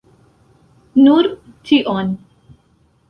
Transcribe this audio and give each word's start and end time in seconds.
Nur 1.01 1.29
tion. 1.71 2.11